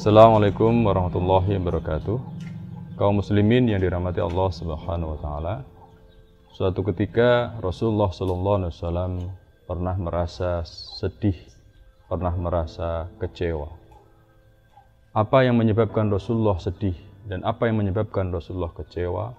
Assalamualaikum 0.00 0.88
warahmatullahi 0.88 1.60
wabarakatuh. 1.60 2.16
Kaum 2.96 3.20
muslimin 3.20 3.68
yang 3.68 3.84
dirahmati 3.84 4.24
Allah 4.24 4.48
Subhanahu 4.48 5.12
wa 5.12 5.18
taala. 5.20 5.54
Suatu 6.56 6.80
ketika 6.88 7.52
Rasulullah 7.60 8.08
sallallahu 8.08 8.64
alaihi 8.64 8.72
wasallam 8.80 9.12
pernah 9.68 9.92
merasa 10.00 10.64
sedih, 10.96 11.36
pernah 12.08 12.32
merasa 12.32 13.12
kecewa. 13.20 13.76
Apa 15.12 15.44
yang 15.44 15.60
menyebabkan 15.60 16.08
Rasulullah 16.08 16.56
sedih 16.56 16.96
dan 17.28 17.44
apa 17.44 17.68
yang 17.68 17.84
menyebabkan 17.84 18.32
Rasulullah 18.32 18.72
kecewa? 18.72 19.36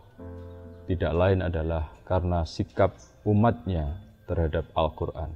Tidak 0.85 1.09
lain 1.09 1.41
adalah 1.41 1.89
karena 2.05 2.45
sikap 2.45 3.01
umatnya 3.25 3.97
terhadap 4.29 4.69
Al-Qur'an. 4.77 5.33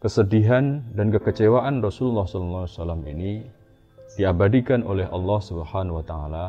Kesedihan 0.00 0.80
dan 0.96 1.12
kekecewaan 1.12 1.84
Rasulullah 1.84 2.24
SAW 2.24 3.04
ini 3.04 3.63
diabadikan 4.14 4.86
oleh 4.86 5.10
Allah 5.10 5.40
Subhanahu 5.42 5.98
wa 5.98 6.04
taala 6.06 6.46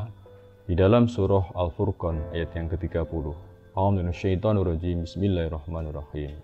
di 0.69 0.77
dalam 0.77 1.09
surah 1.09 1.49
Al-Furqan 1.57 2.21
ayat 2.29 2.53
yang 2.53 2.69
ke-30. 2.69 3.25
A'udzubillahi 3.73 5.01
Bismillahirrahmanirrahim. 5.01 6.37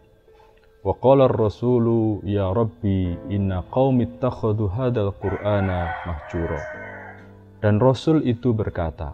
Wa 0.82 0.98
qala 0.98 1.30
ar-rasulu 1.30 2.26
ya 2.26 2.50
rabbi 2.50 3.14
inna 3.30 3.62
qaumi 3.70 4.10
ittakhadhu 4.10 4.66
hadzal 4.74 5.14
qur'ana 5.22 5.94
mahjura. 6.10 6.62
Dan 7.62 7.78
Rasul 7.78 8.26
itu 8.26 8.50
berkata, 8.58 9.14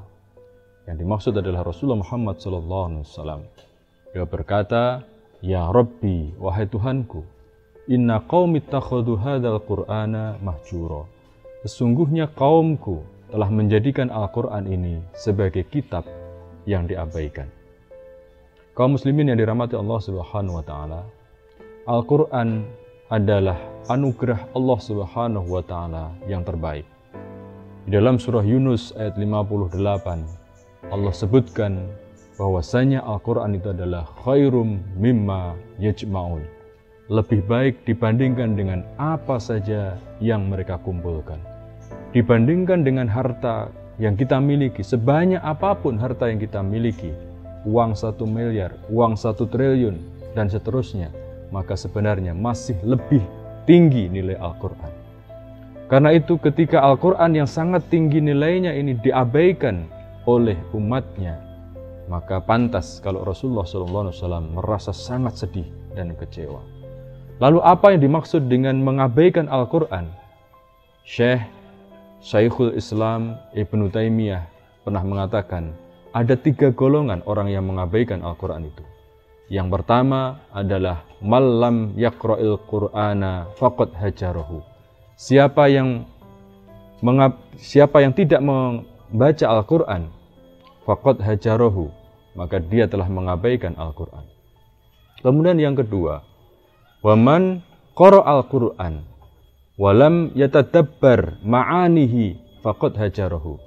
yang 0.88 0.96
dimaksud 0.96 1.36
adalah 1.36 1.68
Rasulullah 1.68 2.00
Muhammad 2.00 2.40
sallallahu 2.40 2.84
alaihi 2.88 3.04
wasallam. 3.04 3.42
Dia 4.16 4.24
berkata, 4.24 5.04
"Ya 5.44 5.68
Rabbi, 5.68 6.40
wahai 6.40 6.72
Tuhanku, 6.72 7.28
inna 7.92 8.24
qaumi 8.24 8.64
ittakhadhu 8.64 9.20
hadzal 9.20 9.60
qur'ana 9.60 10.40
mahjura." 10.40 11.17
Sesungguhnya 11.68 12.32
kaumku 12.32 13.04
telah 13.28 13.52
menjadikan 13.52 14.08
Al-Quran 14.08 14.72
ini 14.72 15.04
sebagai 15.12 15.68
kitab 15.68 16.08
yang 16.64 16.88
diabaikan. 16.88 17.52
Kaum 18.72 18.96
muslimin 18.96 19.28
yang 19.28 19.36
dirahmati 19.36 19.76
Allah 19.76 20.00
Subhanahu 20.00 20.64
wa 20.64 20.64
taala, 20.64 21.04
Al-Quran 21.84 22.64
adalah 23.12 23.60
anugerah 23.92 24.48
Allah 24.56 24.80
Subhanahu 24.80 25.44
wa 25.44 25.60
taala 25.60 26.16
yang 26.24 26.48
terbaik. 26.48 26.88
Di 27.84 28.00
dalam 28.00 28.16
surah 28.16 28.48
Yunus 28.48 28.96
ayat 28.96 29.20
58, 29.20 29.76
Allah 30.88 31.14
sebutkan 31.20 31.84
bahwasanya 32.40 33.04
Al-Quran 33.04 33.60
itu 33.60 33.76
adalah 33.76 34.08
khairum 34.24 34.80
mimma 34.96 35.60
yajma'un. 35.84 36.48
Lebih 37.12 37.44
baik 37.44 37.84
dibandingkan 37.84 38.56
dengan 38.56 38.88
apa 38.96 39.36
saja 39.36 40.00
yang 40.24 40.48
mereka 40.48 40.80
kumpulkan 40.80 41.57
dibandingkan 42.18 42.82
dengan 42.82 43.06
harta 43.06 43.70
yang 44.02 44.18
kita 44.18 44.42
miliki, 44.42 44.82
sebanyak 44.82 45.38
apa 45.38 45.78
pun 45.78 46.02
harta 46.02 46.26
yang 46.26 46.42
kita 46.42 46.66
miliki, 46.66 47.14
uang 47.70 47.94
satu 47.94 48.26
miliar, 48.26 48.74
uang 48.90 49.14
satu 49.14 49.46
triliun, 49.46 50.02
dan 50.34 50.50
seterusnya, 50.50 51.14
maka 51.54 51.78
sebenarnya 51.78 52.34
masih 52.34 52.74
lebih 52.82 53.22
tinggi 53.70 54.10
nilai 54.10 54.34
Al-Quran. 54.42 54.90
Karena 55.86 56.10
itu 56.10 56.42
ketika 56.42 56.82
Al-Quran 56.82 57.38
yang 57.38 57.46
sangat 57.46 57.86
tinggi 57.94 58.18
nilainya 58.18 58.74
ini 58.74 58.98
diabaikan 58.98 59.86
oleh 60.26 60.58
umatnya, 60.74 61.38
maka 62.10 62.42
pantas 62.42 62.98
kalau 62.98 63.22
Rasulullah 63.22 63.64
SAW 63.64 64.58
merasa 64.58 64.90
sangat 64.90 65.38
sedih 65.38 65.70
dan 65.94 66.18
kecewa. 66.18 66.66
Lalu 67.38 67.62
apa 67.62 67.94
yang 67.94 68.02
dimaksud 68.02 68.50
dengan 68.50 68.82
mengabaikan 68.82 69.46
Al-Quran? 69.46 70.10
Syekh 71.06 71.57
Syekhul 72.22 72.74
Islam 72.76 73.38
Ibnu 73.54 73.94
Taimiyah 73.94 74.46
pernah 74.82 75.04
mengatakan 75.06 75.78
ada 76.12 76.34
tiga 76.34 76.74
golongan 76.74 77.22
orang 77.30 77.54
yang 77.54 77.68
mengabaikan 77.70 78.26
Al-Quran 78.26 78.68
itu. 78.68 78.84
Yang 79.48 79.80
pertama 79.80 80.44
adalah 80.52 81.08
malam 81.24 81.96
yakra'il 81.96 82.60
Qur'ana 82.68 83.48
faqad 83.56 83.96
hajarohu. 83.96 84.60
Siapa 85.16 85.72
yang 85.72 86.04
mengab, 87.00 87.38
siapa 87.56 88.04
yang 88.04 88.12
tidak 88.12 88.44
membaca 88.44 89.46
Al-Quran 89.48 90.12
faqad 90.84 91.22
hajarohu, 91.24 91.94
maka 92.36 92.60
dia 92.60 92.90
telah 92.90 93.08
mengabaikan 93.08 93.78
Al-Quran. 93.80 94.26
Kemudian 95.22 95.58
yang 95.58 95.74
kedua, 95.74 96.22
waman 97.02 97.66
qara 97.98 98.22
al-Quran 98.22 99.02
walam 99.78 100.34
yatadabbar 100.34 101.38
ma'anihi 101.46 102.60
faqad 102.66 102.98
hajarahu. 102.98 103.62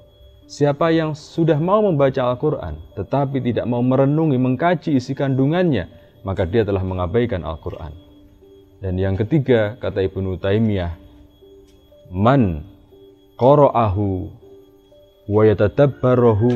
Siapa 0.51 0.91
yang 0.91 1.15
sudah 1.15 1.63
mau 1.63 1.79
membaca 1.79 2.27
Al-Quran 2.27 2.83
tetapi 2.99 3.39
tidak 3.39 3.71
mau 3.71 3.79
merenungi, 3.87 4.35
mengkaji 4.35 4.99
isi 4.99 5.15
kandungannya, 5.15 5.87
maka 6.27 6.43
dia 6.43 6.67
telah 6.67 6.83
mengabaikan 6.83 7.47
Al-Quran. 7.47 7.95
Dan 8.83 8.99
yang 8.99 9.15
ketiga, 9.15 9.79
kata 9.79 10.03
Ibnu 10.11 10.43
Taimiyah, 10.43 10.99
man 12.11 12.67
qara'ahu 13.39 14.27
wa 15.31 15.43
yatadabbarahu 15.47 16.51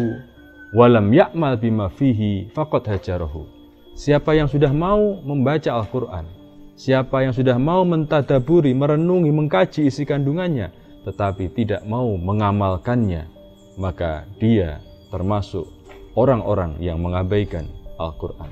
walam 0.74 1.14
ya'mal 1.14 1.54
bima 1.54 1.86
fihi 1.94 2.50
faqad 2.50 2.90
hajarahu. 2.90 3.46
Siapa 3.94 4.34
yang 4.34 4.50
sudah 4.50 4.74
mau 4.74 5.22
membaca 5.22 5.70
Al-Quran 5.70 6.43
Siapa 6.74 7.22
yang 7.22 7.30
sudah 7.30 7.54
mau 7.54 7.86
mentadaburi, 7.86 8.74
merenungi, 8.74 9.30
mengkaji 9.30 9.86
isi 9.86 10.02
kandungannya, 10.02 10.74
tetapi 11.06 11.46
tidak 11.54 11.86
mau 11.86 12.18
mengamalkannya, 12.18 13.30
maka 13.78 14.26
dia 14.42 14.82
termasuk 15.14 15.70
orang-orang 16.18 16.74
yang 16.82 16.98
mengabaikan 16.98 17.70
Al-Quran. 17.94 18.50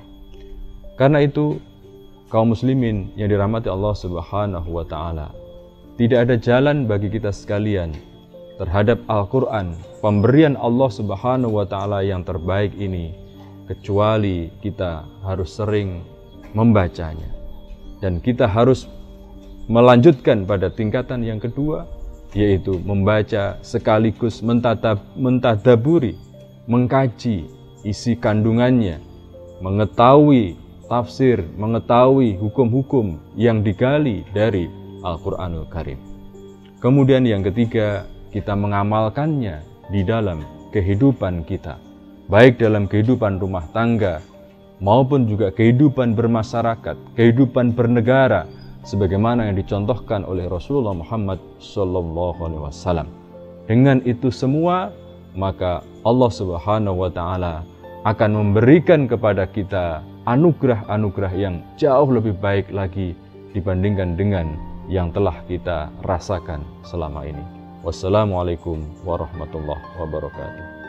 Karena 0.95 1.27
itu, 1.27 1.59
kaum 2.31 2.55
muslimin 2.55 3.11
yang 3.19 3.27
dirahmati 3.27 3.67
Allah 3.67 3.95
Subhanahu 3.99 4.71
wa 4.71 4.87
Ta'ala, 4.87 5.35
tidak 5.99 6.31
ada 6.31 6.39
jalan 6.39 6.87
bagi 6.87 7.11
kita 7.11 7.35
sekalian 7.35 7.91
terhadap 8.63 9.03
Al-Quran, 9.11 9.75
pemberian 9.99 10.55
Allah 10.55 10.95
Subhanahu 10.95 11.59
wa 11.59 11.67
Ta'ala 11.67 12.07
yang 12.07 12.23
terbaik 12.23 12.71
ini, 12.79 13.19
kecuali 13.67 14.47
kita 14.63 15.03
harus 15.27 15.59
sering 15.59 16.07
membacanya 16.55 17.42
dan 18.03 18.19
kita 18.19 18.51
harus 18.51 18.91
melanjutkan 19.71 20.43
pada 20.43 20.67
tingkatan 20.69 21.23
yang 21.23 21.39
kedua 21.39 21.87
yaitu 22.35 22.81
membaca 22.83 23.61
sekaligus 23.61 24.43
mentadaburi, 25.15 26.17
mengkaji 26.67 27.45
isi 27.85 28.17
kandungannya, 28.17 28.99
mengetahui 29.61 30.57
tafsir, 30.89 31.45
mengetahui 31.61 32.35
hukum-hukum 32.41 33.21
yang 33.37 33.61
digali 33.61 34.25
dari 34.33 34.67
Al-Qur'anul 35.05 35.69
Karim. 35.69 36.01
Kemudian 36.81 37.23
yang 37.29 37.45
ketiga, 37.45 38.09
kita 38.33 38.57
mengamalkannya 38.57 39.61
di 39.93 40.01
dalam 40.03 40.41
kehidupan 40.73 41.45
kita, 41.45 41.77
baik 42.33 42.57
dalam 42.57 42.89
kehidupan 42.89 43.37
rumah 43.37 43.69
tangga, 43.77 44.25
maupun 44.83 45.31
juga 45.31 45.55
kehidupan 45.55 46.19
bermasyarakat, 46.19 46.99
kehidupan 47.15 47.73
bernegara, 47.73 48.51
sebagaimana 48.83 49.47
yang 49.47 49.57
dicontohkan 49.57 50.27
oleh 50.27 50.51
Rasulullah 50.51 50.93
Muhammad 50.93 51.39
SAW. 51.63 53.07
Dengan 53.71 54.03
itu 54.03 54.35
semua, 54.35 54.91
maka 55.39 55.87
Allah 56.03 56.31
Subhanahu 56.35 57.07
wa 57.07 57.11
Ta'ala 57.15 57.63
akan 58.03 58.31
memberikan 58.35 59.07
kepada 59.07 59.47
kita 59.47 60.03
anugerah-anugerah 60.27 61.33
yang 61.39 61.63
jauh 61.79 62.11
lebih 62.11 62.35
baik 62.43 62.75
lagi 62.75 63.15
dibandingkan 63.55 64.19
dengan 64.19 64.59
yang 64.91 65.15
telah 65.15 65.39
kita 65.47 65.95
rasakan 66.03 66.67
selama 66.83 67.23
ini. 67.23 67.43
Wassalamualaikum 67.87 68.83
warahmatullahi 69.07 69.87
wabarakatuh. 70.03 70.82